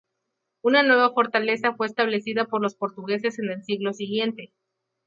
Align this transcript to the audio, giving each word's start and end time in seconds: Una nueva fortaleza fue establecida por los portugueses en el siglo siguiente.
Una 0.63 0.81
nueva 0.81 1.13
fortaleza 1.13 1.75
fue 1.75 1.85
establecida 1.85 2.45
por 2.45 2.59
los 2.59 2.73
portugueses 2.73 3.37
en 3.37 3.51
el 3.51 3.63
siglo 3.63 3.93
siguiente. 3.93 4.51